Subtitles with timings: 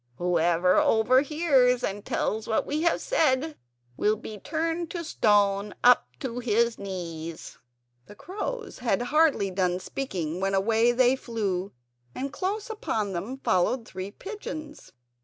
[0.15, 3.55] whoever overhears and tells what we have said
[3.97, 7.59] will be turned to stone up to his knees."
[8.07, 11.71] The crows had hardly done speaking when away they flew.
[12.15, 14.91] And close upon them followed three pigeons.